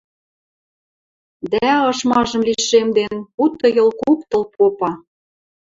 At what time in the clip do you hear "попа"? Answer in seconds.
4.53-4.91